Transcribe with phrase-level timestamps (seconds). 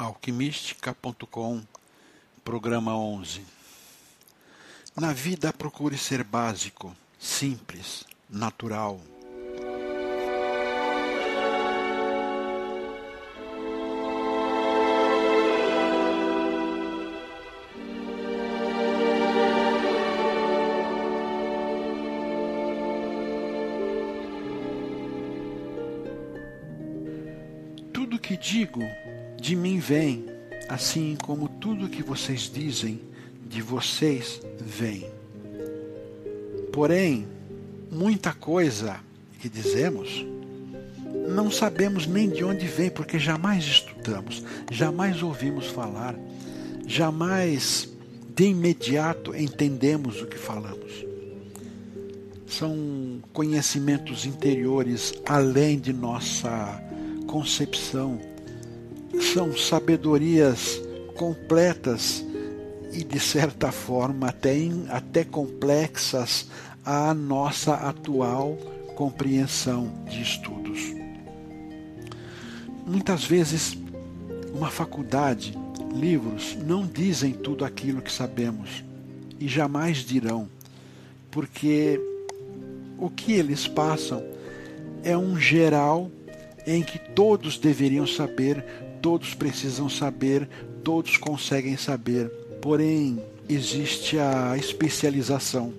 [0.00, 1.60] alquimistica.com,
[2.42, 3.44] programa 11.
[4.96, 8.98] Na vida procure ser básico, simples, natural.
[27.92, 28.80] Tudo que digo
[29.50, 30.26] de mim vem,
[30.68, 33.00] assim como tudo que vocês dizem
[33.48, 35.10] de vocês vem.
[36.72, 37.26] Porém,
[37.90, 39.00] muita coisa
[39.40, 40.24] que dizemos
[41.28, 44.40] não sabemos nem de onde vem, porque jamais estudamos,
[44.70, 46.14] jamais ouvimos falar,
[46.86, 47.88] jamais
[48.32, 51.04] de imediato entendemos o que falamos.
[52.46, 56.80] São conhecimentos interiores além de nossa
[57.26, 58.29] concepção
[59.18, 60.80] são sabedorias
[61.16, 62.24] completas
[62.92, 64.56] e, de certa forma, até,
[64.88, 66.48] até complexas
[66.84, 68.56] à nossa atual
[68.96, 70.80] compreensão de estudos.
[72.86, 73.78] Muitas vezes,
[74.52, 75.56] uma faculdade,
[75.94, 78.84] livros, não dizem tudo aquilo que sabemos
[79.38, 80.48] e jamais dirão,
[81.30, 82.00] porque
[82.98, 84.22] o que eles passam
[85.02, 86.10] é um geral
[86.66, 88.64] em que todos deveriam saber
[89.00, 90.48] todos precisam saber,
[90.82, 92.28] todos conseguem saber.
[92.60, 95.72] Porém, existe a especialização,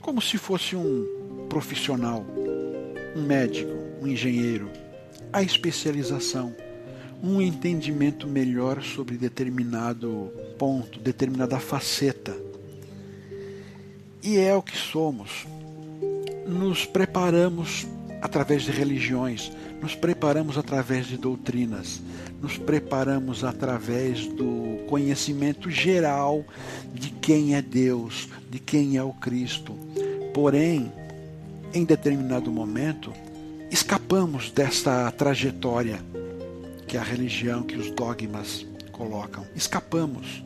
[0.00, 2.24] como se fosse um profissional,
[3.14, 4.70] um médico, um engenheiro.
[5.32, 6.54] A especialização,
[7.22, 12.36] um entendimento melhor sobre determinado ponto, determinada faceta.
[14.22, 15.46] E é o que somos.
[16.46, 17.86] Nos preparamos
[18.22, 19.50] através de religiões,
[19.82, 22.00] nos preparamos através de doutrinas,
[22.40, 26.44] nos preparamos através do conhecimento geral
[26.94, 29.76] de quem é Deus, de quem é o Cristo.
[30.32, 30.90] Porém,
[31.74, 33.12] em determinado momento,
[33.70, 35.98] escapamos desta trajetória
[36.86, 39.44] que a religião, que os dogmas colocam.
[39.56, 40.44] Escapamos,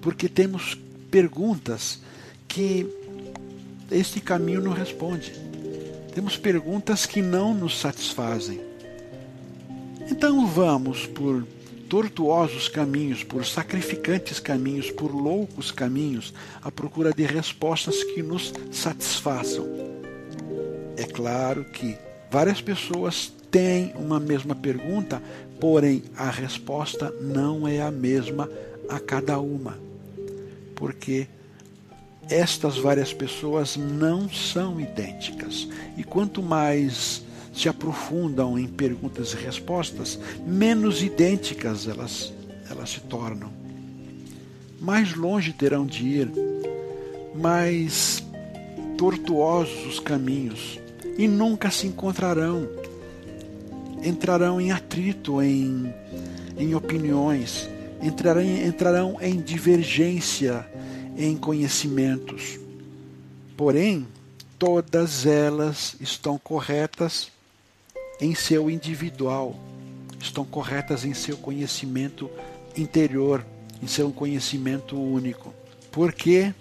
[0.00, 0.78] porque temos
[1.10, 2.00] perguntas
[2.46, 2.86] que
[3.90, 5.32] este caminho não responde.
[6.16, 8.58] Temos perguntas que não nos satisfazem.
[10.10, 11.46] Então vamos por
[11.90, 16.32] tortuosos caminhos, por sacrificantes caminhos, por loucos caminhos,
[16.62, 19.66] à procura de respostas que nos satisfaçam.
[20.96, 21.94] É claro que
[22.30, 25.22] várias pessoas têm uma mesma pergunta,
[25.60, 28.48] porém a resposta não é a mesma
[28.88, 29.78] a cada uma.
[30.74, 31.28] Porque
[32.28, 35.68] estas várias pessoas não são idênticas.
[35.96, 37.22] E quanto mais
[37.52, 42.32] se aprofundam em perguntas e respostas, menos idênticas elas,
[42.70, 43.50] elas se tornam.
[44.80, 46.30] Mais longe terão de ir,
[47.34, 48.22] mais
[48.98, 50.78] tortuosos os caminhos,
[51.16, 52.68] e nunca se encontrarão.
[54.02, 55.92] Entrarão em atrito, em,
[56.58, 57.68] em opiniões,
[58.02, 60.66] entrarão, entrarão em divergência
[61.16, 62.58] em conhecimentos.
[63.56, 64.06] Porém,
[64.58, 67.30] todas elas estão corretas
[68.20, 69.58] em seu individual,
[70.20, 72.30] estão corretas em seu conhecimento
[72.76, 73.44] interior,
[73.82, 75.54] em seu conhecimento único.
[75.90, 76.54] Porque,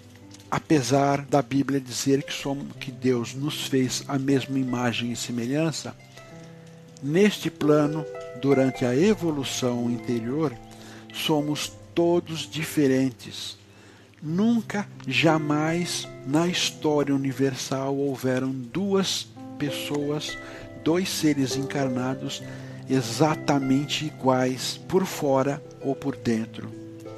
[0.50, 5.96] apesar da Bíblia dizer que, somos, que Deus nos fez a mesma imagem e semelhança,
[7.02, 8.06] neste plano,
[8.42, 10.54] durante a evolução interior,
[11.14, 13.58] somos todos diferentes.
[14.22, 19.28] Nunca, jamais na história universal houveram duas
[19.58, 20.38] pessoas
[20.86, 22.44] dois seres encarnados
[22.88, 26.70] exatamente iguais por fora ou por dentro,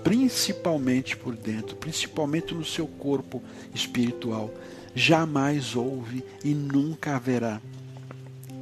[0.04, 3.44] principalmente por dentro, principalmente no seu corpo
[3.76, 4.50] espiritual.
[4.96, 7.62] Jamais houve e nunca haverá.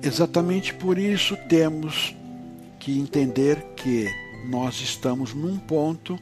[0.01, 2.15] Exatamente por isso temos
[2.79, 4.09] que entender que
[4.49, 6.19] nós estamos num ponto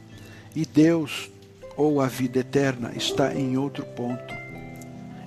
[0.54, 1.30] e Deus
[1.76, 4.34] ou a vida eterna está em outro ponto.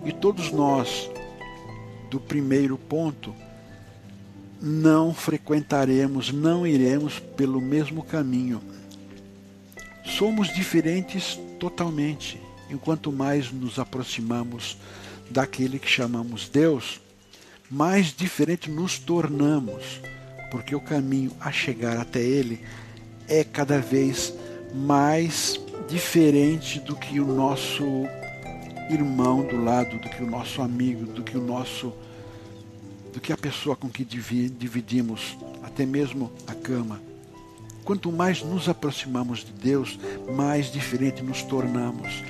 [0.05, 1.09] E todos nós,
[2.09, 3.33] do primeiro ponto,
[4.61, 8.61] não frequentaremos, não iremos pelo mesmo caminho.
[10.05, 12.41] Somos diferentes totalmente.
[12.69, 14.77] Enquanto mais nos aproximamos
[15.29, 16.99] daquele que chamamos Deus,
[17.69, 20.01] mais diferente nos tornamos,
[20.51, 22.61] porque o caminho a chegar até Ele
[23.27, 24.33] é cada vez
[24.73, 27.83] mais diferente do que o nosso
[28.89, 31.93] irmão do lado, do que o nosso amigo, do que o nosso
[33.13, 37.01] do que a pessoa com que dividimos até mesmo a cama.
[37.83, 39.97] quanto mais nos aproximamos de Deus,
[40.35, 42.21] mais diferente nos tornamos.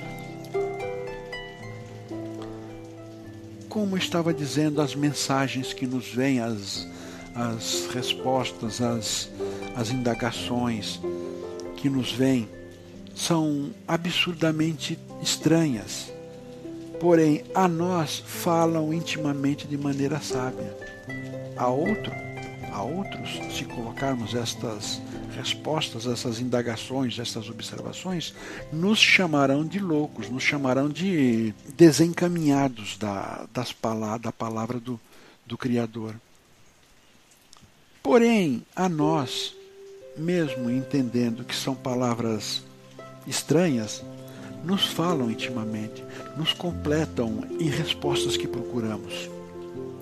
[3.68, 6.86] Como estava dizendo, as mensagens que nos vêm, as,
[7.34, 9.28] as respostas, as,
[9.76, 11.00] as indagações
[11.76, 12.48] que nos vêm,
[13.18, 16.12] são absurdamente estranhas.
[17.00, 20.76] Porém, a nós falam intimamente de maneira sábia.
[21.56, 22.12] A outro,
[22.72, 25.02] a outros, se colocarmos estas
[25.36, 28.34] respostas, essas indagações, essas observações,
[28.72, 34.98] nos chamarão de loucos, nos chamarão de desencaminhados da, das palavras, da palavra do,
[35.44, 36.14] do Criador.
[38.02, 39.54] Porém, a nós,
[40.16, 42.62] mesmo entendendo que são palavras
[43.28, 44.02] estranhas,
[44.64, 46.04] nos falam intimamente,
[46.36, 49.30] nos completam em respostas que procuramos.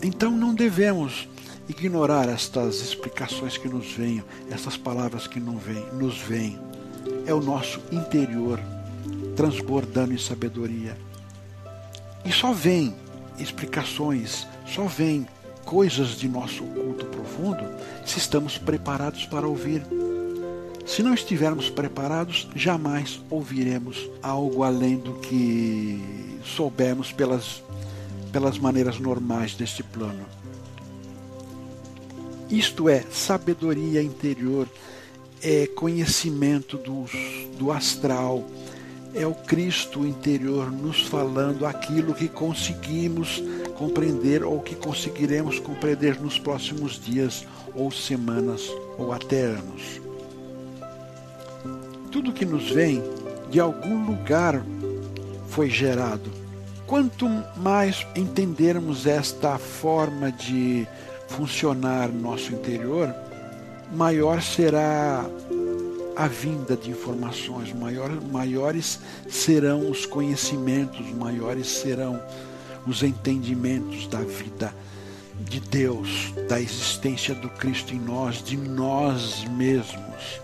[0.02, 1.28] Então não devemos
[1.68, 6.58] ignorar estas explicações que nos venham, essas palavras que não vêm, nos vêm.
[7.26, 8.60] É o nosso interior
[9.34, 10.96] transbordando em sabedoria.
[12.24, 12.94] E só vem
[13.38, 15.26] explicações, só vem
[15.64, 17.64] coisas de nosso oculto profundo
[18.04, 19.82] se estamos preparados para ouvir.
[20.86, 26.00] Se não estivermos preparados, jamais ouviremos algo além do que
[26.44, 27.60] soubermos pelas,
[28.30, 30.24] pelas maneiras normais deste plano.
[32.48, 34.68] Isto é sabedoria interior,
[35.42, 37.04] é conhecimento do,
[37.58, 38.44] do astral,
[39.12, 43.42] é o Cristo interior nos falando aquilo que conseguimos
[43.76, 47.44] compreender ou que conseguiremos compreender nos próximos dias
[47.74, 48.62] ou semanas
[48.96, 50.05] ou até anos.
[52.10, 53.02] Tudo que nos vem
[53.50, 54.62] de algum lugar
[55.48, 56.30] foi gerado.
[56.86, 60.86] Quanto mais entendermos esta forma de
[61.28, 63.12] funcionar no nosso interior,
[63.92, 65.24] maior será
[66.16, 68.98] a vinda de informações, maior, maiores
[69.28, 72.20] serão os conhecimentos, maiores serão
[72.86, 74.72] os entendimentos da vida
[75.40, 80.40] de Deus, da existência do Cristo em nós, de nós mesmos.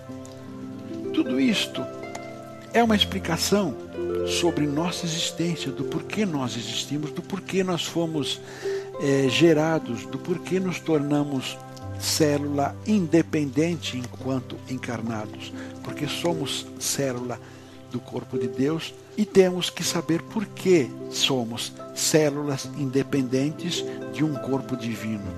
[1.12, 1.84] Tudo isto
[2.72, 3.74] é uma explicação
[4.26, 8.40] sobre nossa existência, do porquê nós existimos, do porquê nós fomos
[9.00, 11.58] é, gerados do porquê nos tornamos
[11.98, 17.38] célula independente enquanto encarnados, porque somos célula
[17.90, 24.34] do corpo de Deus e temos que saber por que somos células independentes de um
[24.34, 25.30] corpo divino.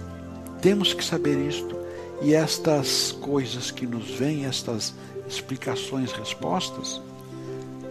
[0.62, 1.76] Temos que saber isto
[2.22, 4.94] e estas coisas que nos vêm, estas
[5.26, 7.00] explicações, respostas,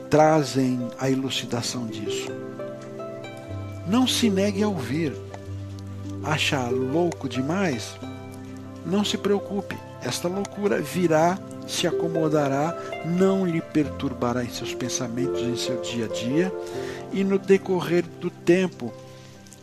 [0.09, 2.31] trazem a elucidação disso.
[3.87, 5.13] Não se negue a ouvir.
[6.23, 7.97] Achar louco demais,
[8.85, 11.37] não se preocupe, esta loucura virá,
[11.67, 16.53] se acomodará, não lhe perturbará em seus pensamentos, em seu dia a dia,
[17.11, 18.93] e no decorrer do tempo,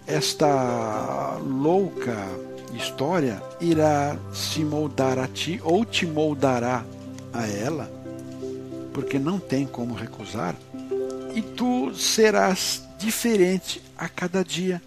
[0.07, 2.17] esta louca
[2.75, 6.85] história irá se moldar a ti ou te moldará
[7.33, 7.91] a ela,
[8.93, 10.57] porque não tem como recusar,
[11.35, 14.83] e tu serás diferente a cada dia.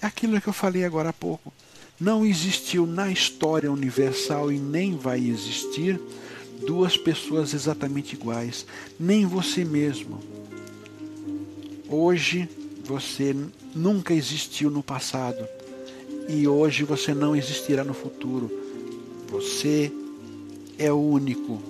[0.00, 1.52] É aquilo que eu falei agora há pouco.
[2.00, 6.00] Não existiu na história universal e nem vai existir
[6.66, 8.66] duas pessoas exatamente iguais,
[8.98, 10.20] nem você mesmo.
[11.88, 12.48] Hoje
[12.84, 13.36] você
[13.74, 15.46] nunca existiu no passado
[16.28, 18.50] e hoje você não existirá no futuro.
[19.30, 19.92] Você
[20.78, 21.60] é único.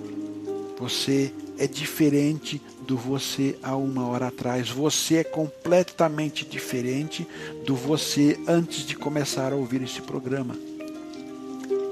[0.79, 4.69] Você é diferente do você há uma hora atrás.
[4.69, 7.27] Você é completamente diferente
[7.65, 10.55] do você antes de começar a ouvir esse programa.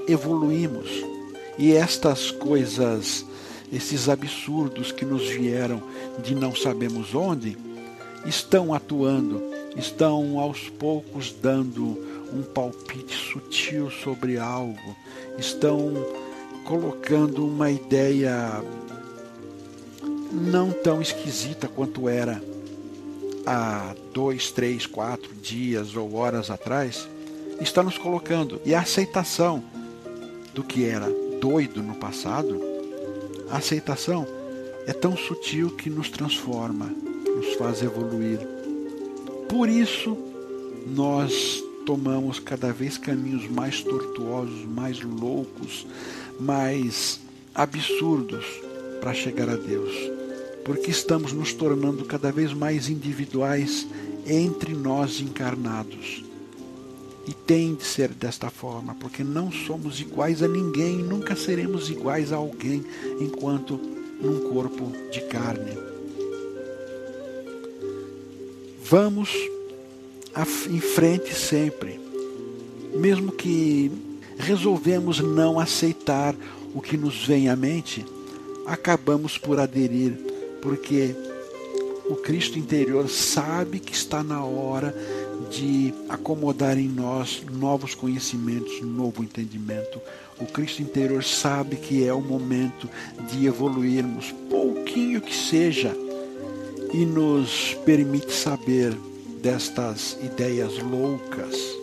[0.08, 0.90] Evoluímos
[1.58, 3.26] e estas coisas,
[3.72, 5.82] esses absurdos que nos vieram
[6.22, 7.58] de não sabemos onde,
[8.26, 9.42] estão atuando,
[9.78, 11.98] estão aos poucos dando
[12.34, 14.96] um palpite sutil sobre algo,
[15.38, 15.94] estão
[16.66, 18.64] colocando uma ideia
[20.32, 22.42] não tão esquisita quanto era
[23.46, 27.08] há dois, três, quatro dias ou horas atrás,
[27.60, 28.60] está nos colocando.
[28.66, 29.64] E a aceitação
[30.54, 31.08] do que era
[31.40, 32.62] doido no passado,
[33.50, 34.26] a aceitação
[34.88, 36.92] é tão sutil que nos transforma,
[37.36, 38.40] nos faz evoluir.
[39.50, 40.18] Por isso,
[40.88, 45.86] nós tomamos cada vez caminhos mais tortuosos, mais loucos,
[46.44, 47.20] mais
[47.56, 48.46] absurdos
[49.02, 50.14] para chegar a Deus
[50.64, 53.86] porque estamos nos tornando cada vez mais individuais
[54.26, 56.24] entre nós encarnados.
[57.28, 62.34] E tem de ser desta forma, porque não somos iguais a ninguém, nunca seremos iguais
[62.34, 62.84] a alguém
[63.20, 63.78] enquanto
[64.22, 65.78] num corpo de carne.
[68.84, 69.32] Vamos
[70.70, 72.00] em frente sempre,
[72.94, 73.92] mesmo que
[74.44, 76.36] resolvemos não aceitar
[76.74, 78.06] o que nos vem à mente,
[78.66, 80.14] acabamos por aderir,
[80.62, 81.16] porque
[82.10, 84.94] o Cristo interior sabe que está na hora
[85.50, 90.02] de acomodar em nós novos conhecimentos, novo entendimento.
[90.40, 92.90] O Cristo interior sabe que é o momento
[93.32, 95.96] de evoluirmos, pouquinho que seja,
[96.94, 98.94] e nos permite saber
[99.42, 101.83] destas ideias loucas.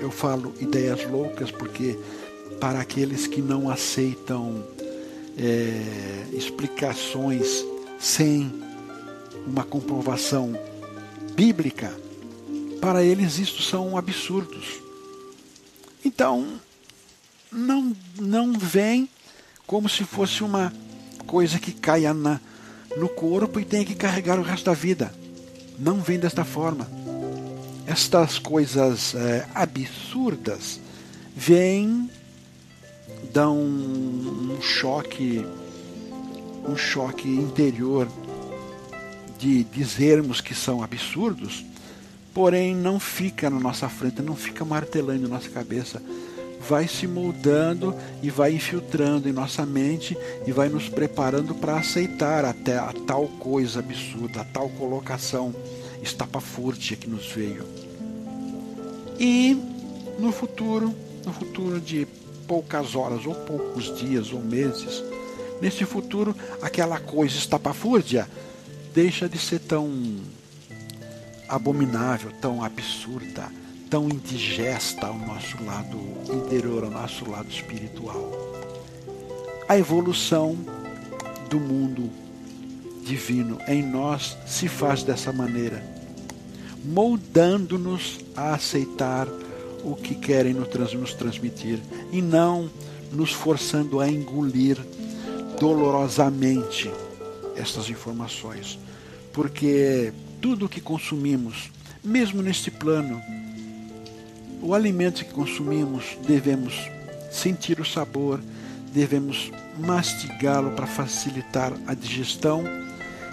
[0.00, 1.98] Eu falo ideias loucas porque,
[2.60, 4.64] para aqueles que não aceitam
[5.38, 7.64] é, explicações
[7.98, 8.52] sem
[9.46, 10.58] uma comprovação
[11.34, 11.94] bíblica,
[12.80, 14.80] para eles isto são absurdos.
[16.04, 16.60] Então,
[17.50, 19.08] não, não vem
[19.66, 20.72] como se fosse uma
[21.26, 22.40] coisa que caia na,
[22.96, 25.12] no corpo e tenha que carregar o resto da vida.
[25.78, 26.88] Não vem desta forma.
[27.86, 30.80] Estas coisas é, absurdas
[31.34, 32.10] vêm,
[33.32, 35.44] dão um choque
[36.68, 38.08] um choque interior
[39.38, 41.64] de dizermos que são absurdos,
[42.34, 46.02] porém não fica na nossa frente, não fica martelando nossa cabeça.
[46.68, 50.16] Vai se moldando e vai infiltrando em nossa mente
[50.46, 55.54] e vai nos preparando para aceitar até a tal coisa absurda, a tal colocação
[56.02, 57.64] estapafúrdia que nos veio.
[59.18, 59.54] E
[60.18, 62.06] no futuro, no futuro de
[62.46, 65.02] poucas horas ou poucos dias ou meses,
[65.60, 68.28] Neste futuro, aquela coisa estapafúrdia
[68.94, 69.90] deixa de ser tão
[71.48, 73.50] abominável, tão absurda,
[73.88, 75.98] tão indigesta ao nosso lado
[76.30, 78.32] interior, ao nosso lado espiritual.
[79.68, 80.56] A evolução
[81.48, 82.10] do mundo
[83.06, 85.82] divino em nós se faz dessa maneira,
[86.84, 89.28] moldando-nos a aceitar
[89.84, 91.78] o que querem nos transmitir
[92.12, 92.68] e não
[93.12, 94.76] nos forçando a engolir
[95.60, 96.90] dolorosamente
[97.54, 98.78] estas informações,
[99.32, 101.70] porque tudo o que consumimos,
[102.02, 103.22] mesmo neste plano,
[104.60, 106.74] o alimento que consumimos, devemos
[107.30, 108.40] sentir o sabor,
[108.92, 112.64] devemos mastigá-lo para facilitar a digestão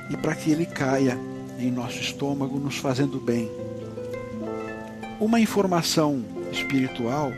[0.09, 1.17] e para que ele caia
[1.59, 3.49] em nosso estômago, nos fazendo bem.
[5.19, 7.31] Uma informação espiritual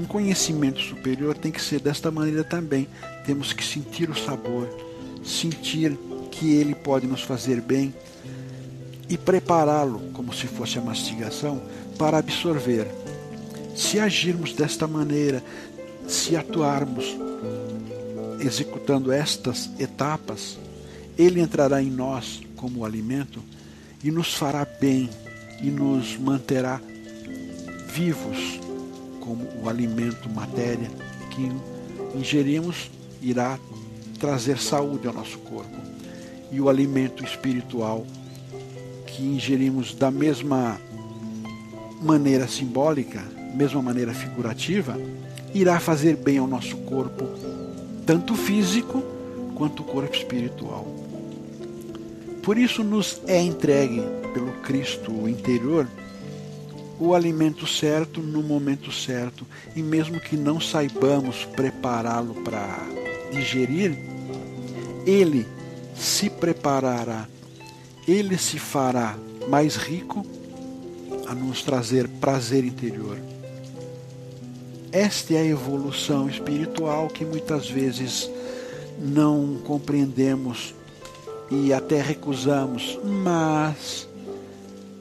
[0.00, 2.88] um conhecimento superior tem que ser desta maneira também.
[3.26, 4.68] Temos que sentir o sabor,
[5.24, 5.98] sentir
[6.30, 7.92] que ele pode nos fazer bem
[9.08, 11.60] e prepará-lo, como se fosse a mastigação,
[11.98, 12.86] para absorver.
[13.76, 15.42] Se agirmos desta maneira,
[16.06, 17.16] se atuarmos
[18.40, 20.56] executando estas etapas,
[21.20, 23.42] ele entrará em nós como alimento
[24.02, 25.10] e nos fará bem
[25.62, 26.80] e nos manterá
[27.92, 28.58] vivos
[29.20, 30.90] como o alimento, matéria
[31.30, 33.58] que ingerimos irá
[34.18, 35.76] trazer saúde ao nosso corpo.
[36.50, 38.06] E o alimento espiritual
[39.06, 40.80] que ingerimos da mesma
[42.00, 43.22] maneira simbólica,
[43.54, 44.98] mesma maneira figurativa,
[45.52, 47.28] irá fazer bem ao nosso corpo,
[48.06, 49.02] tanto físico
[49.54, 50.99] quanto o corpo espiritual.
[52.42, 55.86] Por isso nos é entregue pelo Cristo interior
[56.98, 59.46] o alimento certo no momento certo.
[59.74, 62.78] E mesmo que não saibamos prepará-lo para
[63.32, 63.96] digerir,
[65.06, 65.46] ele
[65.94, 67.26] se preparará,
[68.06, 69.16] ele se fará
[69.48, 70.24] mais rico
[71.26, 73.18] a nos trazer prazer interior.
[74.92, 78.28] Esta é a evolução espiritual que muitas vezes
[78.98, 80.74] não compreendemos
[81.50, 84.08] e até recusamos, mas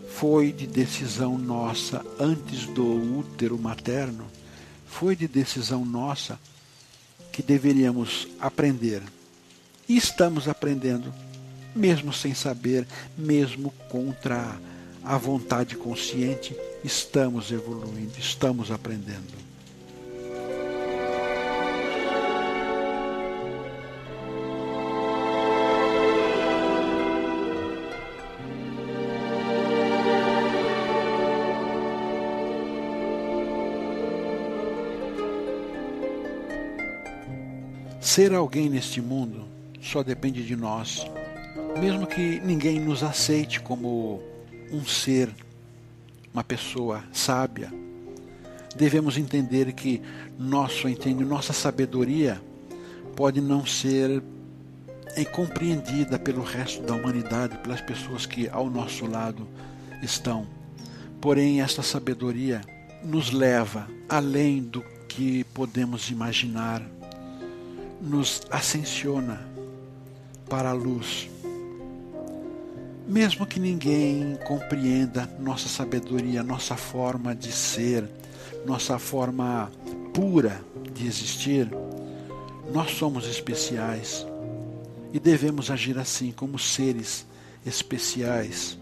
[0.10, 4.26] foi de decisão nossa antes do útero materno,
[4.88, 6.40] foi de decisão nossa
[7.32, 9.04] que deveríamos aprender.
[9.88, 11.14] E estamos aprendendo,
[11.76, 12.86] mesmo sem saber,
[13.18, 14.60] mesmo contra
[15.04, 19.49] a vontade consciente, estamos evoluindo, estamos aprendendo.
[38.20, 39.46] Ser alguém neste mundo
[39.82, 41.10] só depende de nós.
[41.80, 44.22] Mesmo que ninguém nos aceite como
[44.74, 45.34] um ser
[46.34, 47.72] uma pessoa sábia,
[48.76, 50.02] devemos entender que
[50.38, 52.42] nosso entendimento, nossa sabedoria
[53.16, 54.22] pode não ser
[55.16, 59.48] é compreendida pelo resto da humanidade, pelas pessoas que ao nosso lado
[60.04, 60.46] estão.
[61.22, 62.60] Porém, esta sabedoria
[63.02, 66.84] nos leva além do que podemos imaginar,
[68.02, 69.46] nos ascensiona
[70.50, 71.30] para a luz.
[73.08, 78.10] Mesmo que ninguém compreenda nossa sabedoria, nossa forma de ser,
[78.66, 79.72] nossa forma
[80.14, 80.62] pura
[80.94, 81.70] de existir,
[82.72, 84.26] nós somos especiais
[85.12, 87.26] e devemos agir assim, como seres
[87.66, 88.79] especiais.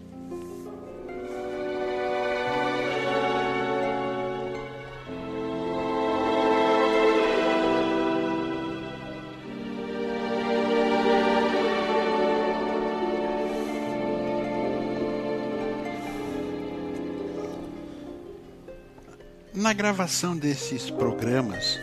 [19.68, 21.78] Na gravação desses programas,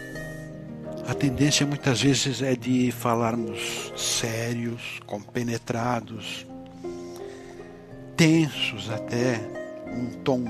[1.08, 6.48] a tendência muitas vezes é de falarmos sérios, compenetrados,
[8.18, 9.40] tensos até,
[9.88, 10.46] um tom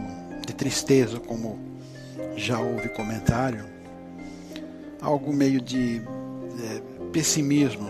[0.47, 1.59] de tristeza, como
[2.37, 3.65] já houve comentário,
[5.01, 7.89] algo meio de é, pessimismo,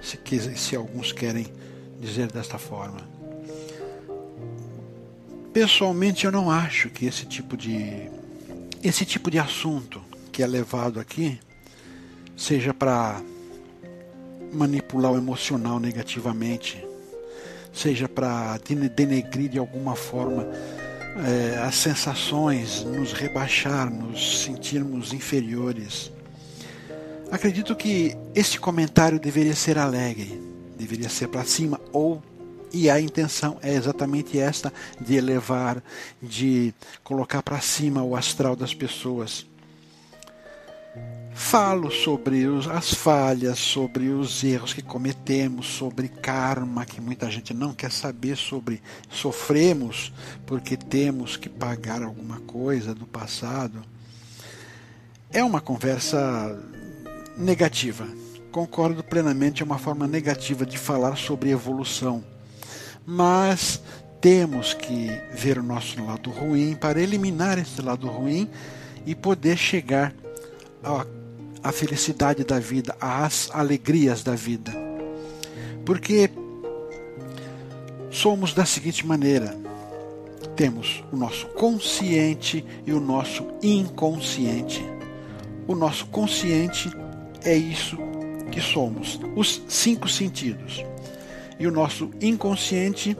[0.00, 0.18] se,
[0.56, 1.46] se alguns querem
[2.00, 3.06] dizer desta forma.
[5.52, 8.16] Pessoalmente, eu não acho que esse tipo de
[8.82, 11.38] esse tipo de assunto que é levado aqui
[12.36, 13.20] seja para
[14.52, 16.86] manipular o emocional negativamente,
[17.72, 18.56] seja para
[18.94, 20.46] denegrir de alguma forma
[21.26, 26.12] é, as sensações, nos rebaixar, nos sentirmos inferiores.
[27.30, 30.40] Acredito que este comentário deveria ser alegre,
[30.78, 32.22] deveria ser para cima ou
[32.72, 35.82] e a intenção é exatamente esta de elevar,
[36.22, 39.46] de colocar para cima o astral das pessoas.
[41.38, 47.54] Falo sobre os, as falhas, sobre os erros que cometemos, sobre karma, que muita gente
[47.54, 48.82] não quer saber sobre.
[49.08, 50.12] Sofremos
[50.44, 53.82] porque temos que pagar alguma coisa do passado.
[55.30, 56.60] É uma conversa
[57.36, 58.06] negativa.
[58.50, 62.24] Concordo plenamente, é uma forma negativa de falar sobre evolução.
[63.10, 63.80] Mas
[64.20, 68.50] temos que ver o nosso lado ruim para eliminar esse lado ruim
[69.06, 70.12] e poder chegar
[71.62, 74.74] a felicidade da vida, as alegrias da vida.
[75.86, 76.28] Porque
[78.10, 79.56] somos da seguinte maneira:
[80.54, 84.84] temos o nosso consciente e o nosso inconsciente.
[85.66, 86.90] O nosso consciente
[87.42, 87.96] é isso
[88.52, 90.84] que somos, os cinco sentidos.
[91.58, 93.16] E o nosso inconsciente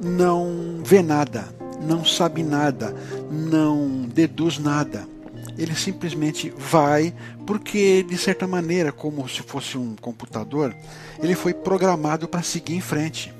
[0.00, 1.44] não vê nada,
[1.80, 2.94] não sabe nada,
[3.30, 5.06] não deduz nada
[5.58, 7.14] ele simplesmente vai,
[7.46, 10.74] porque de certa maneira, como se fosse um computador,
[11.22, 13.32] ele foi programado para seguir em frente.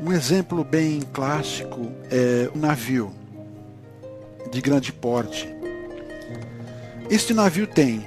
[0.00, 3.12] Um exemplo bem clássico é um navio
[4.50, 5.48] de grande porte.
[7.10, 8.06] Este navio tem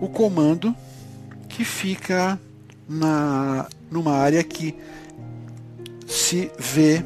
[0.00, 0.74] o comando
[1.48, 2.38] que fica
[2.88, 4.74] na numa área que
[6.06, 7.04] se vê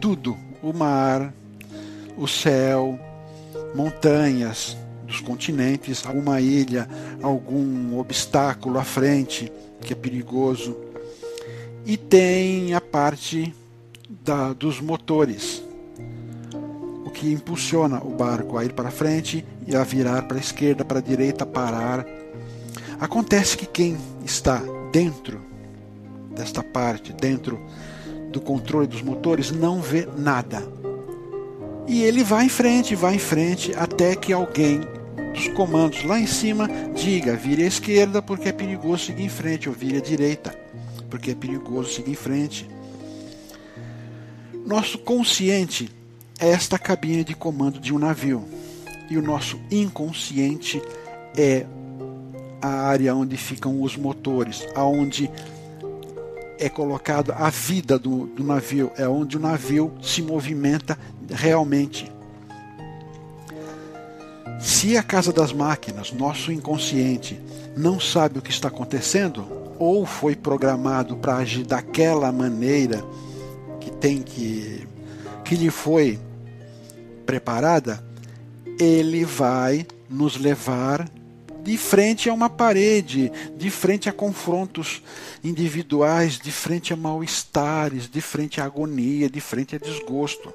[0.00, 1.32] tudo, o mar,
[2.16, 2.98] o céu,
[3.74, 6.88] montanhas dos continentes, alguma ilha,
[7.22, 10.76] algum obstáculo à frente que é perigoso.
[11.84, 13.54] E tem a parte
[14.24, 15.62] da, dos motores,
[17.04, 20.84] o que impulsiona o barco a ir para frente e a virar para a esquerda,
[20.84, 22.04] para a direita, parar.
[22.98, 24.60] Acontece que quem está
[24.90, 25.45] dentro
[26.36, 27.60] desta parte, dentro
[28.30, 30.62] do controle dos motores, não vê nada
[31.88, 34.80] e ele vai em frente, vai em frente, até que alguém
[35.32, 39.68] dos comandos lá em cima diga: vire à esquerda porque é perigoso seguir em frente,
[39.68, 40.66] ou vire à direita
[41.08, 42.68] porque é perigoso seguir em frente.
[44.66, 45.88] Nosso consciente
[46.40, 48.44] é esta cabine de comando de um navio,
[49.08, 50.82] e o nosso inconsciente
[51.36, 51.64] é
[52.60, 55.30] a área onde ficam os motores, aonde
[56.58, 60.98] é colocado a vida do, do navio, é onde o navio se movimenta
[61.30, 62.10] realmente.
[64.58, 67.40] Se a casa das máquinas, nosso inconsciente,
[67.76, 69.46] não sabe o que está acontecendo,
[69.78, 73.04] ou foi programado para agir daquela maneira
[73.80, 74.86] que tem que
[75.44, 76.18] que lhe foi
[77.24, 78.04] preparada,
[78.80, 81.08] ele vai nos levar
[81.66, 85.02] de frente a uma parede, de frente a confrontos
[85.42, 90.54] individuais, de frente a mal-estares, de frente à agonia, de frente a desgosto.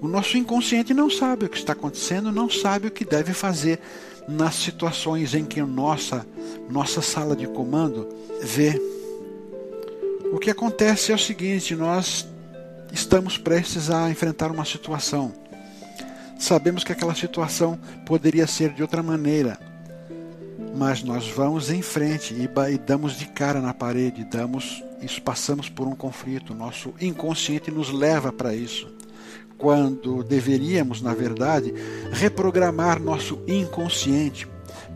[0.00, 3.78] O nosso inconsciente não sabe o que está acontecendo, não sabe o que deve fazer
[4.26, 6.26] nas situações em que nossa
[6.70, 8.08] nossa sala de comando
[8.40, 8.80] vê.
[10.32, 12.26] O que acontece é o seguinte: nós
[12.90, 15.34] estamos prestes a enfrentar uma situação.
[16.38, 19.58] Sabemos que aquela situação poderia ser de outra maneira,
[20.76, 25.68] mas nós vamos em frente e, e damos de cara na parede, damos isso passamos
[25.68, 26.54] por um conflito.
[26.54, 28.88] Nosso inconsciente nos leva para isso
[29.58, 31.72] quando deveríamos, na verdade,
[32.12, 34.48] reprogramar nosso inconsciente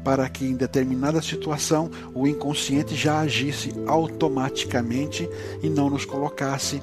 [0.03, 5.29] para que em determinada situação o inconsciente já agisse automaticamente
[5.63, 6.83] e não nos colocasse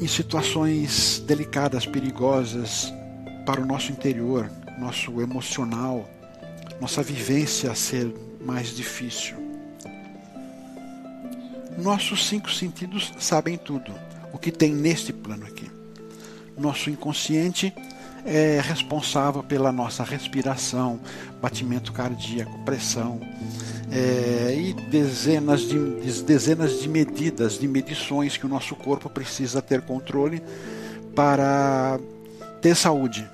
[0.00, 2.92] em situações delicadas, perigosas
[3.46, 6.08] para o nosso interior, nosso emocional,
[6.82, 8.12] nossa vivência a ser
[8.44, 9.36] mais difícil.
[11.78, 13.94] Nossos cinco sentidos sabem tudo,
[14.32, 15.70] o que tem neste plano aqui.
[16.58, 17.72] Nosso inconsciente
[18.26, 20.98] é responsável pela nossa respiração,
[21.40, 23.20] batimento cardíaco, pressão
[23.88, 25.78] é, e dezenas de,
[26.22, 30.42] dezenas de medidas, de medições que o nosso corpo precisa ter controle
[31.14, 32.00] para
[32.60, 33.24] ter saúde.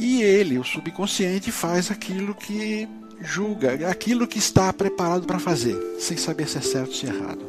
[0.00, 2.88] E ele, o subconsciente, faz aquilo que
[3.20, 7.10] julga, aquilo que está preparado para fazer, sem saber se é certo ou se é
[7.10, 7.44] errado.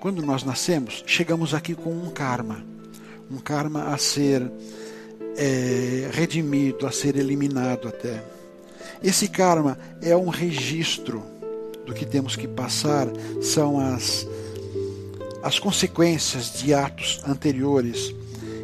[0.00, 2.72] Quando nós nascemos, chegamos aqui com um karma
[3.32, 4.50] um karma a ser
[5.36, 8.22] é, redimido, a ser eliminado até.
[9.02, 11.22] Esse karma é um registro
[11.86, 13.08] do que temos que passar,
[13.40, 14.26] são as,
[15.42, 18.14] as consequências de atos anteriores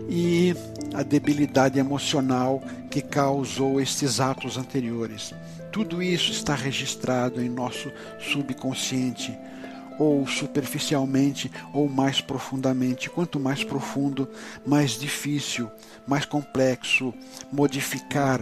[0.09, 0.55] e
[0.95, 5.35] a debilidade emocional que causou estes atos anteriores.
[5.71, 9.37] Tudo isso está registrado em nosso subconsciente
[9.99, 13.11] ou superficialmente ou mais profundamente.
[13.11, 14.29] Quanto mais profundo,
[14.67, 15.71] mais difícil,
[16.07, 17.13] mais complexo
[17.53, 18.41] modificar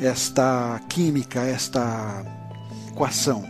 [0.00, 2.24] esta química, esta
[2.88, 3.44] equação.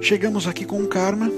[0.00, 1.30] Chegamos aqui com o karma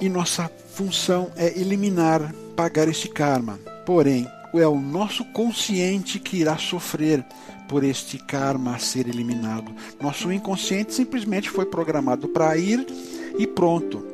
[0.00, 3.58] e nossa função é eliminar, pagar este karma.
[3.84, 4.26] Porém,
[4.58, 7.24] é o nosso consciente que irá sofrer
[7.68, 9.72] por este karma a ser eliminado.
[10.00, 12.84] Nosso inconsciente simplesmente foi programado para ir
[13.38, 14.04] e pronto.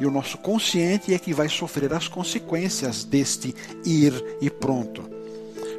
[0.00, 5.02] E o nosso consciente é que vai sofrer as consequências deste ir e pronto.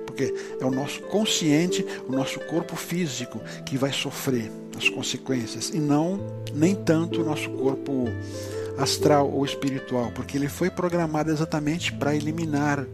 [0.06, 5.80] Porque é o nosso consciente, o nosso corpo físico que vai sofrer as consequências e
[5.80, 6.20] não
[6.54, 8.06] nem tanto o nosso corpo
[8.78, 12.86] astral ou espiritual, porque ele foi programado exatamente para eliminar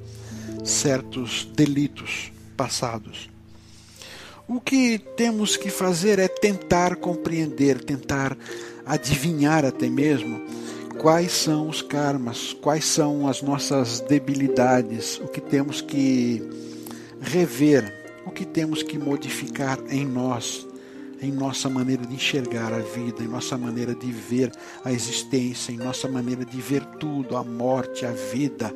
[0.64, 3.30] certos delitos passados.
[4.48, 8.36] O que temos que fazer é tentar compreender, tentar
[8.86, 10.42] adivinhar até mesmo
[11.00, 16.44] quais são os karmas, quais são as nossas debilidades, o que temos que
[17.22, 17.94] rever,
[18.26, 20.68] o que temos que modificar em nós,
[21.22, 24.52] em nossa maneira de enxergar a vida, em nossa maneira de ver
[24.84, 28.74] a existência, em nossa maneira de ver tudo, a morte, a vida,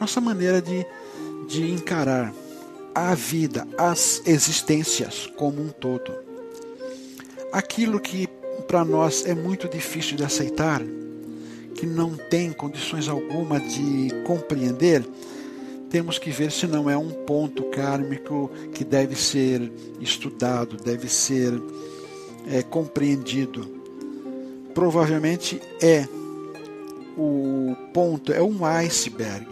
[0.00, 0.86] nossa maneira de,
[1.46, 2.32] de encarar
[2.94, 6.12] a vida, as existências como um todo.
[7.52, 8.28] Aquilo que
[8.66, 10.82] para nós é muito difícil de aceitar,
[11.74, 15.06] que não tem condições alguma de compreender,
[15.88, 21.52] temos que ver se não é um ponto kármico que deve ser estudado, deve ser
[22.50, 23.66] é, compreendido.
[24.74, 26.06] Provavelmente é
[27.16, 29.46] o ponto, é um iceberg,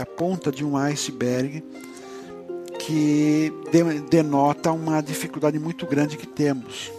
[0.00, 1.62] a ponta de um iceberg
[2.78, 3.52] que
[4.10, 6.90] denota uma dificuldade muito grande que temos.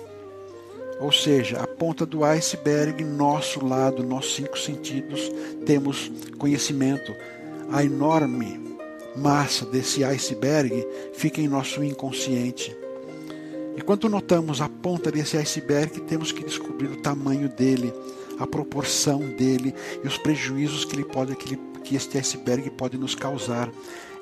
[0.99, 5.31] Ou seja, a ponta do iceberg, nosso lado, nossos cinco sentidos,
[5.65, 7.11] temos conhecimento.
[7.71, 8.77] A enorme
[9.15, 12.75] massa desse iceberg fica em nosso inconsciente.
[13.75, 17.91] E quando notamos a ponta desse iceberg, temos que descobrir o tamanho dele,
[18.37, 22.97] a proporção dele e os prejuízos que, ele pode, que, ele, que este iceberg pode
[22.97, 23.69] nos causar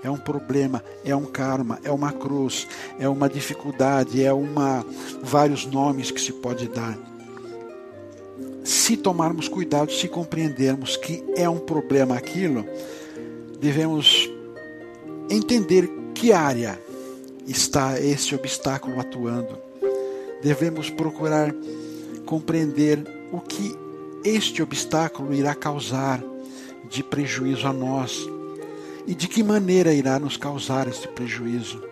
[0.01, 2.67] é um problema, é um karma, é uma cruz,
[2.97, 4.85] é uma dificuldade, é uma
[5.21, 6.97] vários nomes que se pode dar.
[8.63, 12.65] Se tomarmos cuidado, se compreendermos que é um problema aquilo,
[13.59, 14.29] devemos
[15.29, 16.79] entender que área
[17.47, 19.57] está esse obstáculo atuando.
[20.41, 21.53] Devemos procurar
[22.25, 23.75] compreender o que
[24.23, 26.23] este obstáculo irá causar
[26.89, 28.27] de prejuízo a nós
[29.07, 31.83] e de que maneira irá nos causar este prejuízo.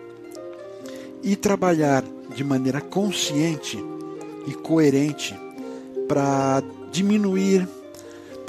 [1.22, 3.78] E trabalhar de maneira consciente
[4.46, 5.34] e coerente
[6.06, 7.66] para diminuir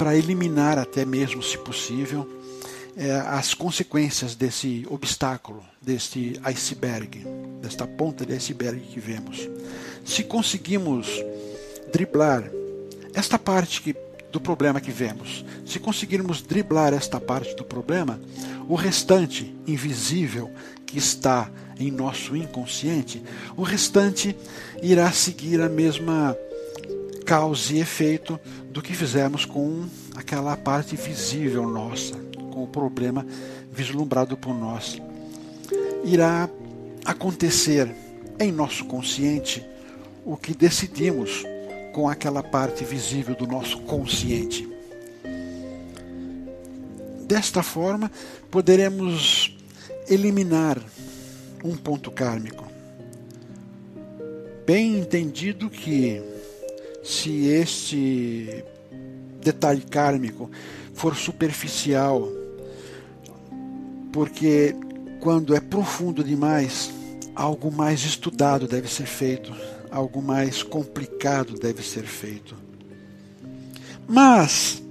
[0.00, 2.26] para eliminar, até mesmo, se possível,
[2.96, 7.22] é, as consequências desse obstáculo, deste iceberg,
[7.60, 9.46] desta ponta de iceberg que vemos.
[10.02, 11.06] Se conseguimos
[11.92, 12.50] driblar
[13.12, 13.94] esta parte que,
[14.30, 18.20] do problema que vemos, se conseguirmos driblar esta parte do problema,
[18.68, 20.50] o restante invisível
[20.86, 23.22] que está em nosso inconsciente,
[23.56, 24.36] o restante
[24.82, 26.36] irá seguir a mesma
[27.24, 28.38] causa e efeito
[28.70, 32.16] do que fizemos com aquela parte visível nossa,
[32.52, 33.26] com o problema
[33.72, 35.00] vislumbrado por nós.
[36.04, 36.48] Irá
[37.04, 37.94] acontecer
[38.38, 39.64] em nosso consciente
[40.24, 41.44] o que decidimos
[41.92, 44.68] com aquela parte visível do nosso consciente.
[47.26, 48.10] Desta forma,
[48.50, 49.56] poderemos
[50.08, 50.78] eliminar
[51.64, 52.66] um ponto kármico.
[54.66, 56.22] Bem entendido que,
[57.02, 58.64] se este
[59.40, 60.50] detalhe kármico
[60.94, 62.28] for superficial,
[64.12, 64.74] porque
[65.20, 66.90] quando é profundo demais,
[67.34, 69.54] algo mais estudado deve ser feito,
[69.90, 72.54] algo mais complicado deve ser feito.
[74.06, 74.82] Mas,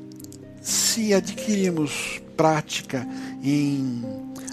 [0.62, 3.06] se adquirimos prática
[3.44, 4.02] em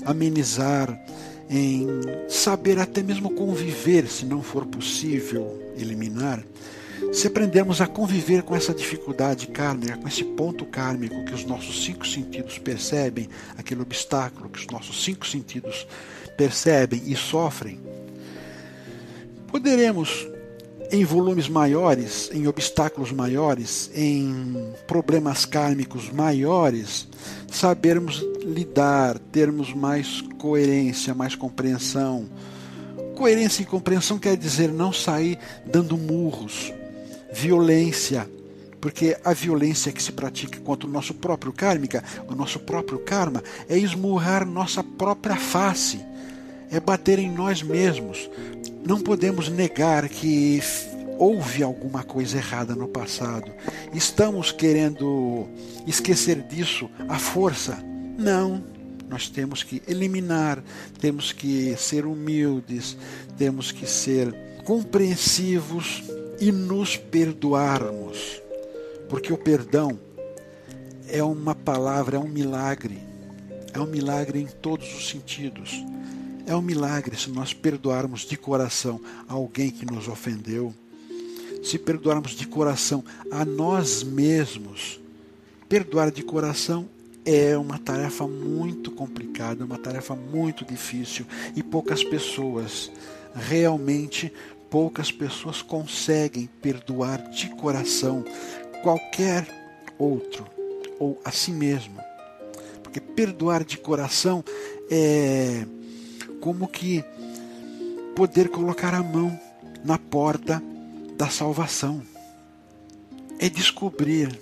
[0.04, 0.98] amenizar,
[1.48, 1.86] em
[2.28, 6.42] saber até mesmo conviver, se não for possível eliminar,
[7.12, 11.84] se aprendermos a conviver com essa dificuldade kármica, com esse ponto kármico que os nossos
[11.84, 15.86] cinco sentidos percebem, aquele obstáculo que os nossos cinco sentidos
[16.36, 17.80] percebem e sofrem,
[19.46, 20.26] poderemos
[20.90, 27.08] em volumes maiores, em obstáculos maiores, em problemas kármicos maiores,
[27.50, 32.28] sabermos lidar, termos mais coerência, mais compreensão.
[33.16, 36.72] Coerência e compreensão quer dizer não sair dando murros,
[37.32, 38.28] violência,
[38.80, 43.42] porque a violência que se pratica contra o nosso próprio kármica, o nosso próprio karma,
[43.68, 45.98] é esmurrar nossa própria face,
[46.70, 48.28] é bater em nós mesmos,
[48.86, 50.60] não podemos negar que
[51.18, 53.50] houve alguma coisa errada no passado.
[53.92, 55.48] Estamos querendo
[55.86, 57.76] esquecer disso à força?
[58.16, 58.62] Não.
[59.08, 60.62] Nós temos que eliminar,
[61.00, 62.96] temos que ser humildes,
[63.36, 66.02] temos que ser compreensivos
[66.40, 68.40] e nos perdoarmos.
[69.08, 69.98] Porque o perdão
[71.08, 72.98] é uma palavra, é um milagre.
[73.72, 75.84] É um milagre em todos os sentidos.
[76.46, 80.72] É um milagre se nós perdoarmos de coração alguém que nos ofendeu,
[81.60, 85.00] se perdoarmos de coração a nós mesmos.
[85.68, 86.88] Perdoar de coração
[87.24, 92.92] é uma tarefa muito complicada, uma tarefa muito difícil e poucas pessoas,
[93.34, 94.32] realmente
[94.70, 98.24] poucas pessoas conseguem perdoar de coração
[98.84, 99.48] qualquer
[99.98, 100.46] outro
[101.00, 101.96] ou a si mesmo.
[102.84, 104.44] Porque perdoar de coração
[104.88, 105.66] é
[106.40, 107.04] como que
[108.14, 109.38] poder colocar a mão
[109.84, 110.62] na porta
[111.16, 112.02] da salvação.
[113.38, 114.38] É descobrir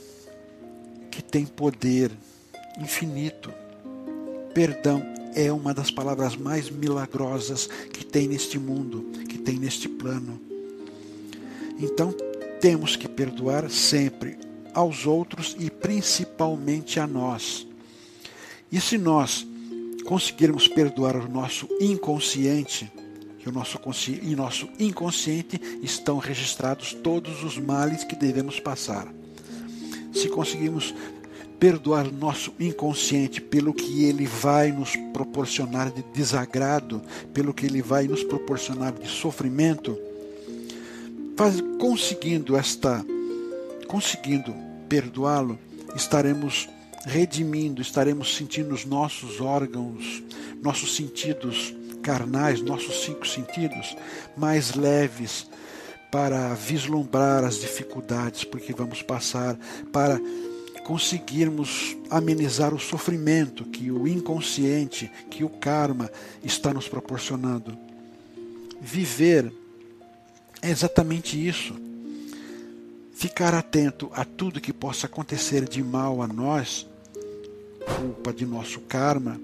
[1.11, 2.11] que tem poder
[2.78, 3.52] infinito.
[4.52, 5.02] Perdão
[5.35, 10.40] é uma das palavras mais milagrosas que tem neste mundo, que tem neste plano.
[11.78, 12.14] Então,
[12.61, 14.38] temos que perdoar sempre
[14.72, 17.66] aos outros e principalmente a nós.
[18.70, 19.46] E se nós
[20.07, 22.90] conseguirmos perdoar o nosso inconsciente,
[23.38, 23.79] que o nosso
[24.23, 29.07] e nosso inconsciente estão registrados todos os males que devemos passar.
[30.12, 30.95] Se conseguirmos
[31.59, 38.07] perdoar nosso inconsciente pelo que ele vai nos proporcionar de desagrado, pelo que ele vai
[38.07, 39.99] nos proporcionar de sofrimento,
[41.37, 43.05] faz, conseguindo esta
[43.87, 44.55] conseguindo
[44.88, 45.59] perdoá-lo,
[45.95, 46.69] estaremos
[47.05, 50.23] redimindo, estaremos sentindo os nossos órgãos,
[50.62, 53.97] nossos sentidos carnais, nossos cinco sentidos,
[54.37, 55.47] mais leves
[56.11, 59.59] para vislumbrar as dificuldades porque vamos passar,
[59.93, 60.21] para
[60.85, 66.11] conseguirmos amenizar o sofrimento que o inconsciente, que o karma
[66.43, 67.77] está nos proporcionando.
[68.81, 69.53] Viver
[70.61, 71.75] é exatamente isso.
[73.14, 76.87] Ficar atento a tudo que possa acontecer de mal a nós
[77.85, 79.40] culpa de nosso karma,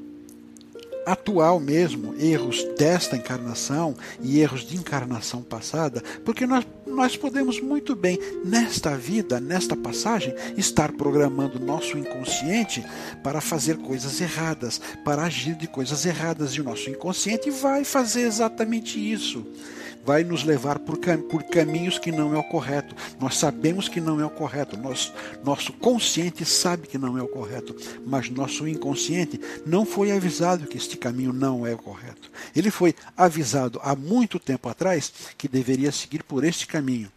[1.06, 7.96] atual mesmo, erros desta encarnação e erros de encarnação passada, porque nós, nós podemos muito
[7.96, 12.84] bem, nesta vida, nesta passagem, estar programando nosso inconsciente
[13.22, 18.22] para fazer coisas erradas, para agir de coisas erradas, e o nosso inconsciente vai fazer
[18.22, 19.44] exatamente isso
[20.04, 22.94] vai nos levar por, cam por caminhos que não é o correto.
[23.20, 25.12] Nós sabemos que não é o correto, nosso,
[25.44, 27.74] nosso consciente sabe que não é o correto,
[28.06, 32.30] mas nosso inconsciente não foi avisado que este caminho não é o correto.
[32.54, 37.10] Ele foi avisado há muito tempo atrás que deveria seguir por este caminho.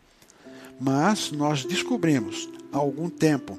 [0.80, 3.58] Mas nós descobrimos há algum tempo,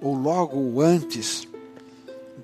[0.00, 1.46] ou logo antes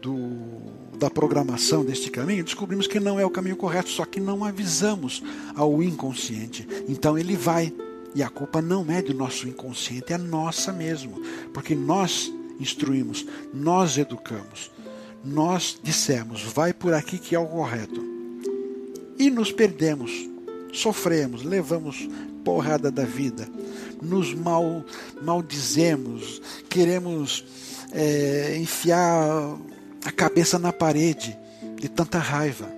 [0.01, 4.45] do da programação deste caminho, descobrimos que não é o caminho correto, só que não
[4.45, 5.23] avisamos
[5.55, 6.67] ao inconsciente.
[6.89, 7.73] Então ele vai.
[8.15, 11.23] E a culpa não é do nosso inconsciente, é nossa mesmo.
[11.55, 14.73] Porque nós instruímos, nós educamos,
[15.25, 18.05] nós dissemos, vai por aqui que é o correto.
[19.17, 20.29] E nos perdemos,
[20.73, 22.09] sofremos, levamos
[22.45, 23.49] porrada da vida,
[24.03, 24.85] nos mal,
[25.23, 27.45] maldizemos, queremos
[27.93, 29.59] é, enfiar
[30.05, 31.37] a cabeça na parede
[31.77, 32.69] de tanta raiva.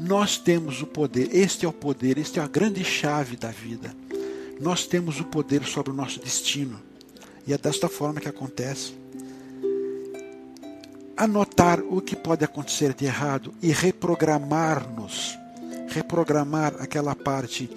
[0.00, 3.94] Nós temos o poder, este é o poder, este é a grande chave da vida.
[4.60, 6.80] Nós temos o poder sobre o nosso destino.
[7.46, 8.94] E é desta forma que acontece.
[11.16, 15.38] Anotar o que pode acontecer de errado e reprogramar-nos,
[15.88, 17.70] reprogramar aquela parte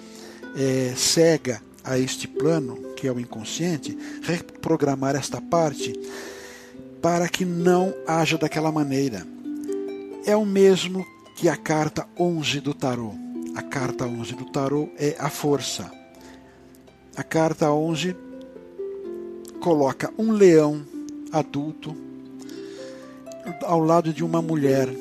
[0.56, 5.92] é, cega a este plano, que é o inconsciente, reprogramar esta parte
[7.06, 9.24] para que não haja daquela maneira.
[10.26, 13.14] É o mesmo que a carta 11 do tarô.
[13.54, 15.88] A carta 11 do tarô é a força.
[17.16, 18.16] A carta 11
[19.60, 20.84] coloca um leão
[21.30, 21.96] adulto
[23.62, 24.92] ao lado de uma mulher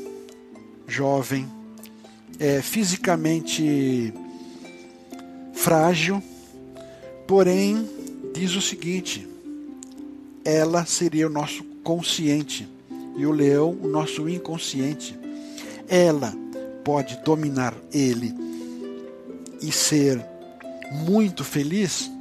[0.87, 1.51] jovem,
[2.39, 4.13] é, fisicamente
[5.55, 6.21] frágil,
[7.25, 7.89] porém
[8.31, 9.27] diz o seguinte:
[10.43, 12.67] ela seria o nosso consciente
[13.15, 15.17] e o leão o nosso inconsciente.
[15.87, 16.33] Ela
[16.83, 18.33] pode dominar ele
[19.61, 20.19] e ser
[20.91, 22.11] muito feliz,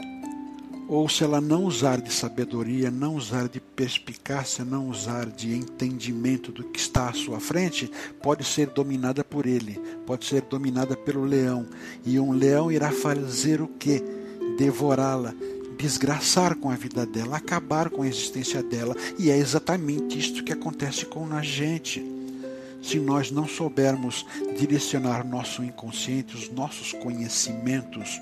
[0.86, 6.52] ou se ela não usar de sabedoria, não usar de perspicácia, não usar de entendimento
[6.52, 7.90] do que está à sua frente,
[8.22, 11.66] pode ser dominada por ele, pode ser dominada pelo leão.
[12.04, 14.02] E um leão irá fazer o que?
[14.58, 15.34] Devorá-la,
[15.78, 18.96] desgraçar com a vida dela, acabar com a existência dela.
[19.18, 22.04] E é exatamente isto que acontece com a gente.
[22.82, 24.26] Se nós não soubermos
[24.58, 28.20] direcionar nosso inconsciente, os nossos conhecimentos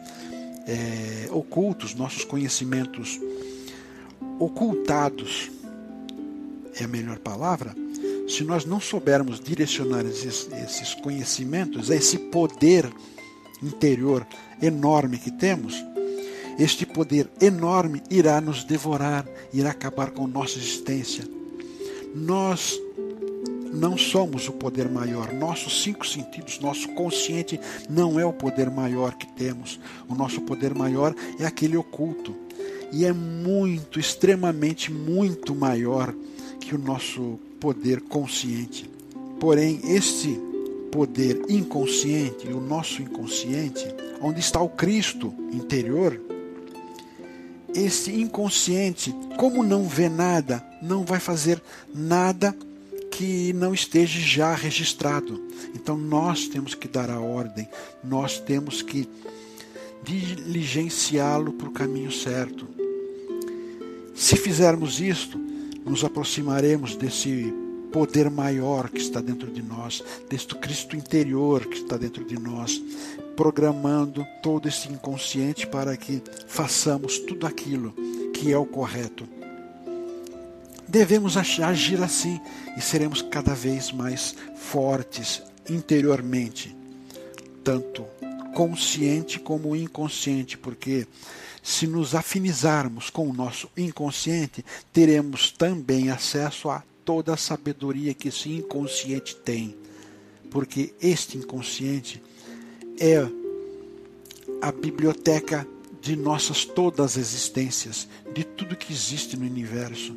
[0.67, 3.21] é, ocultos, nossos conhecimentos
[4.39, 5.51] ocultados,
[6.79, 7.75] é a melhor palavra,
[8.29, 12.91] se nós não soubermos direcionar esses, esses conhecimentos, esse poder
[13.63, 14.27] interior
[14.61, 15.75] enorme que temos,
[16.59, 21.25] este poder enorme irá nos devorar, irá acabar com nossa existência.
[22.15, 22.79] Nós
[23.73, 25.33] não somos o poder maior.
[25.33, 29.81] Nossos cinco sentidos, nosso consciente não é o poder maior que temos.
[30.09, 32.35] O nosso poder maior é aquele oculto.
[32.93, 36.15] E é muito, extremamente muito maior
[36.61, 38.91] que o nosso poder consciente.
[39.41, 40.39] Porém, este
[40.91, 43.87] poder inconsciente, o nosso inconsciente,
[44.21, 46.21] onde está o Cristo interior,
[47.75, 51.63] esse inconsciente, como não vê nada, não vai fazer
[51.95, 52.55] nada
[53.11, 55.41] que não esteja já registrado.
[55.75, 57.69] Então nós temos que dar a ordem,
[58.03, 59.09] nós temos que
[60.03, 62.67] diligenciá-lo para o caminho certo.
[64.15, 65.39] Se fizermos isto,
[65.85, 67.53] nos aproximaremos desse
[67.93, 72.83] poder maior que está dentro de nós, deste Cristo interior que está dentro de nós,
[73.37, 77.93] programando todo esse inconsciente para que façamos tudo aquilo
[78.33, 79.29] que é o correto.
[80.87, 82.41] Devemos agir assim
[82.77, 86.77] e seremos cada vez mais fortes interiormente,
[87.65, 88.05] tanto
[88.55, 91.07] consciente como inconsciente, porque
[91.63, 98.29] se nos afinizarmos com o nosso inconsciente, teremos também acesso a toda a sabedoria que
[98.29, 99.77] esse inconsciente tem,
[100.51, 102.23] porque este inconsciente
[102.99, 103.27] é
[104.61, 105.67] a biblioteca
[106.01, 110.15] de nossas todas as existências, de tudo que existe no universo.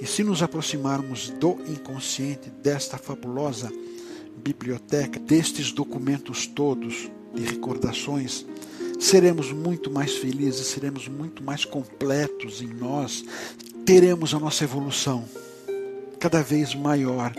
[0.00, 3.72] E se nos aproximarmos do inconsciente, desta fabulosa
[4.36, 8.46] biblioteca, destes documentos todos de recordações,
[8.98, 13.24] seremos muito mais felizes, seremos muito mais completos em nós,
[13.84, 15.24] teremos a nossa evolução
[16.18, 17.32] cada vez maior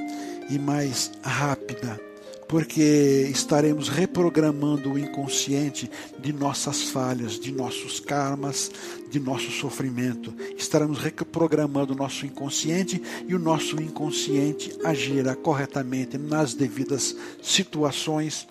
[0.49, 1.99] e mais rápida,
[2.47, 5.89] porque estaremos reprogramando o inconsciente
[6.19, 8.71] de nossas falhas, de nossos karmas,
[9.11, 10.33] de nosso sofrimento.
[10.57, 18.47] Estaremos reprogramando o nosso inconsciente e o nosso inconsciente agirá corretamente nas devidas situações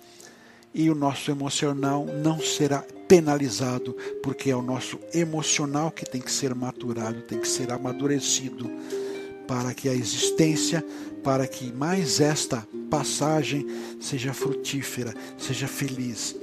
[0.73, 6.31] e o nosso emocional não será penalizado, porque é o nosso emocional que tem que
[6.31, 8.69] ser maturado, tem que ser amadurecido
[9.47, 10.85] para que a existência,
[11.27, 13.67] para que mais esta passagem
[13.99, 16.33] seja frutífera, seja feliz.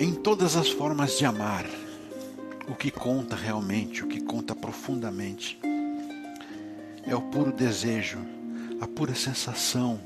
[0.00, 1.64] Em todas as formas de amar,
[2.68, 5.56] o que conta realmente, o que conta profundamente,
[7.08, 8.18] é o puro desejo,
[8.80, 10.00] a pura sensação,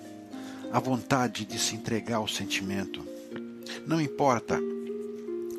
[0.73, 3.05] a vontade de se entregar ao sentimento.
[3.87, 4.59] Não importa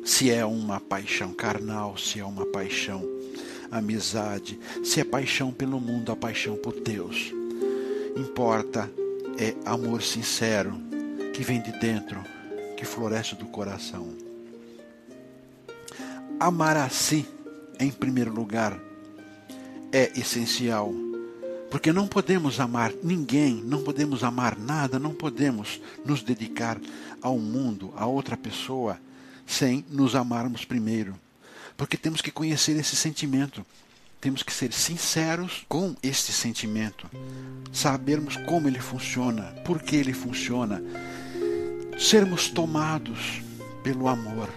[0.04, 3.02] se é uma paixão carnal, se é uma paixão
[3.70, 7.32] amizade, se é paixão pelo mundo, a paixão por Deus.
[8.16, 8.90] Importa
[9.38, 10.74] é amor sincero
[11.32, 12.22] que vem de dentro,
[12.76, 14.24] que floresce do coração
[16.38, 17.26] amar a si,
[17.78, 18.78] em primeiro lugar,
[19.92, 20.92] é essencial.
[21.74, 26.80] Porque não podemos amar ninguém, não podemos amar nada, não podemos nos dedicar
[27.20, 28.96] ao mundo, a outra pessoa,
[29.44, 31.18] sem nos amarmos primeiro.
[31.76, 33.66] Porque temos que conhecer esse sentimento.
[34.20, 37.10] Temos que ser sinceros com este sentimento,
[37.72, 40.80] sabermos como ele funciona, por que ele funciona,
[41.98, 43.42] sermos tomados
[43.82, 44.48] pelo amor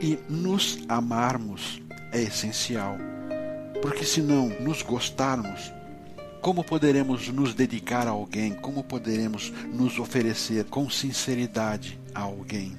[0.00, 1.82] e nos amarmos
[2.12, 2.96] é essencial,
[3.82, 5.76] porque se não nos gostarmos,
[6.40, 8.54] como poderemos nos dedicar a alguém?
[8.54, 12.76] Como poderemos nos oferecer com sinceridade a alguém?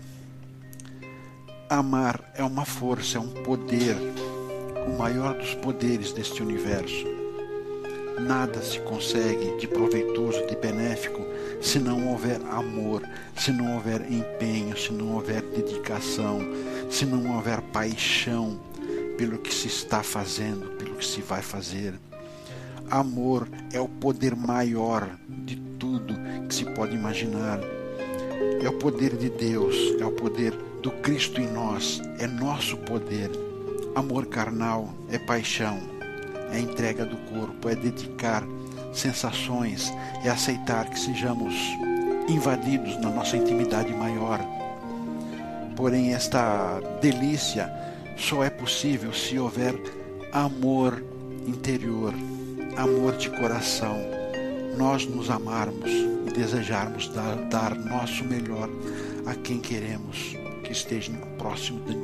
[1.69, 3.95] Amar é uma força, é um poder,
[4.87, 7.05] o maior dos poderes deste universo.
[8.19, 11.25] Nada se consegue de proveitoso, de benéfico,
[11.61, 13.03] se não houver amor,
[13.37, 16.39] se não houver empenho, se não houver dedicação,
[16.89, 18.59] se não houver paixão
[19.17, 21.93] pelo que se está fazendo, pelo que se vai fazer.
[22.89, 26.15] Amor é o poder maior de tudo
[26.47, 27.59] que se pode imaginar.
[28.61, 33.29] É o poder de Deus, é o poder do Cristo em nós, é nosso poder.
[33.95, 35.79] Amor carnal é paixão,
[36.51, 38.43] é entrega do corpo, é dedicar
[38.93, 39.91] sensações,
[40.23, 41.53] é aceitar que sejamos
[42.27, 44.39] invadidos na nossa intimidade maior
[45.79, 47.71] Porém, esta delícia
[48.17, 49.73] só é possível se houver
[50.29, 51.01] amor
[51.47, 52.13] interior,
[52.77, 53.97] amor de coração.
[54.77, 55.89] Nós nos amarmos
[56.27, 58.69] e desejarmos dar, dar nosso melhor
[59.25, 61.97] a quem queremos que esteja próximo de,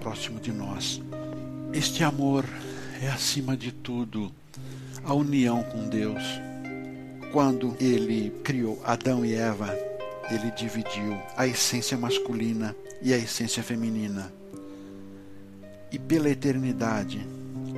[0.00, 1.00] próximo de nós.
[1.72, 2.44] Este amor
[3.02, 4.30] é, acima de tudo,
[5.04, 6.22] a união com Deus.
[7.32, 9.74] Quando Ele criou Adão e Eva,
[10.30, 14.32] Ele dividiu a essência masculina e a essência feminina.
[15.90, 17.26] E pela eternidade,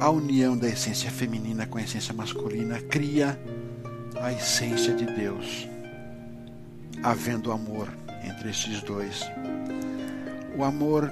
[0.03, 3.40] a união da essência feminina com a essência masculina cria
[4.20, 5.68] a essência de Deus,
[7.05, 7.88] havendo amor
[8.24, 9.20] entre esses dois.
[10.59, 11.09] O amor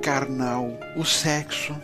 [0.00, 1.76] carnal, o sexo,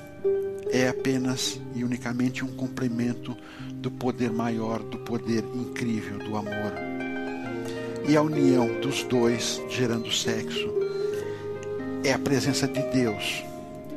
[0.71, 3.37] é apenas e unicamente um complemento
[3.75, 6.73] do poder maior, do poder incrível do amor.
[8.09, 10.73] E a união dos dois gerando sexo
[12.03, 13.45] é a presença de Deus,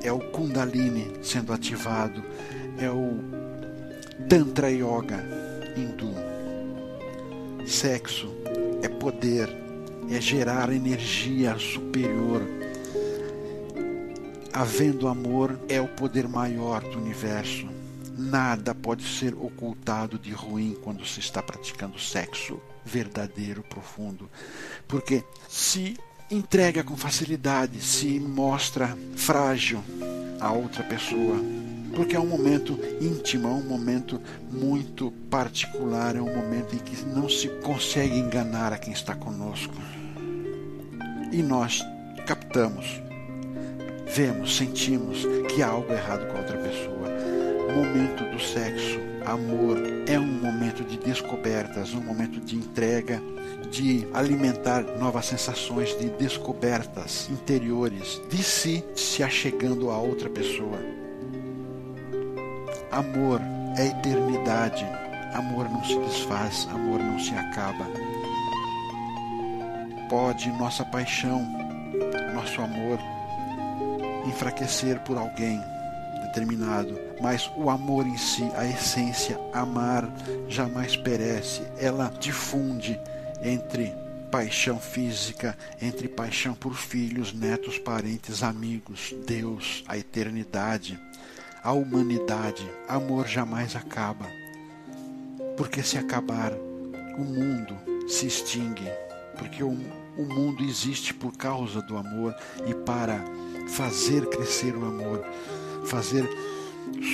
[0.04, 2.24] é o Kundalini sendo ativado,
[2.78, 3.20] é o
[4.28, 5.24] Tantra Yoga
[5.78, 6.14] hindu.
[7.66, 8.30] Sexo
[8.82, 9.50] é poder,
[10.10, 12.42] é gerar energia superior.
[14.52, 17.68] Havendo amor, é o poder maior do universo.
[18.16, 24.30] Nada pode ser ocultado de ruim quando se está praticando sexo verdadeiro, profundo.
[24.88, 25.98] Porque se
[26.34, 29.84] entrega com facilidade, se mostra frágil
[30.40, 31.38] a outra pessoa,
[31.96, 34.20] porque é um momento íntimo, é um momento
[34.52, 39.76] muito particular, é um momento em que não se consegue enganar a quem está conosco.
[41.32, 41.84] E nós
[42.26, 43.00] captamos,
[44.08, 45.20] vemos, sentimos
[45.54, 47.10] que há algo errado com a outra pessoa.
[47.76, 53.22] Momento do sexo, amor, é um momento de descobertas, um momento de entrega
[53.72, 60.80] de alimentar novas sensações, de descobertas interiores de si, se achegando a outra pessoa.
[62.92, 63.42] Amor
[63.78, 64.86] é eternidade,
[65.34, 67.88] Amor não se desfaz, amor não se acaba.
[70.08, 71.42] Pode nossa paixão,
[72.36, 73.00] nosso amor
[74.28, 75.60] enfraquecer por alguém
[76.28, 80.14] determinado, mas o amor em si, a essência, amar,
[80.50, 83.00] jamais perece, ela difunde
[83.42, 83.94] entre
[84.30, 91.00] paixão física, entre paixão por filhos, netos, parentes, amigos, Deus, a eternidade,
[91.64, 92.70] a humanidade.
[92.90, 94.26] Amor jamais acaba.
[95.56, 96.52] Porque se acabar,
[97.18, 97.74] o mundo
[98.06, 98.92] se extingue,
[99.38, 99.72] porque o,
[100.18, 102.36] o mundo existe por causa do amor
[102.68, 103.24] e para
[103.70, 105.24] fazer crescer o amor,
[105.86, 106.28] fazer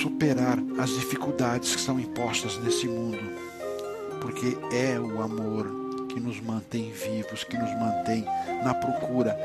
[0.02, 3.18] superar as dificuldades que são impostas nesse mundo,
[4.20, 5.66] porque é o amor
[6.08, 8.24] que nos mantém vivos, que nos mantém
[8.64, 9.36] na procura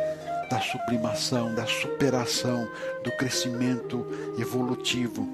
[0.50, 2.68] da sublimação, da superação,
[3.04, 4.06] do crescimento
[4.38, 5.28] evolutivo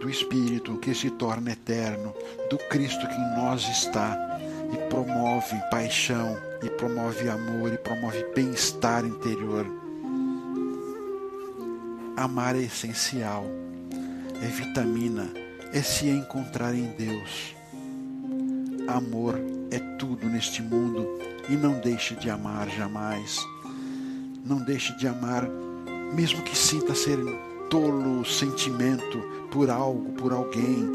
[0.00, 2.12] do Espírito que se torna eterno,
[2.50, 4.18] do Cristo que em nós está
[4.72, 9.66] e promove paixão, e promove amor, e promove bem-estar interior.
[12.16, 13.44] Amar é essencial,
[14.42, 15.30] é vitamina,
[15.72, 17.54] é se encontrar em Deus.
[18.88, 19.38] Amor
[19.70, 21.06] é tudo neste mundo
[21.48, 23.38] e não deixe de amar jamais.
[24.44, 25.48] Não deixe de amar,
[26.12, 27.18] mesmo que sinta ser
[27.70, 29.18] tolo sentimento
[29.52, 30.90] por algo, por alguém,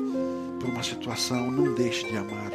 [0.60, 2.52] por uma situação, não deixe de amar.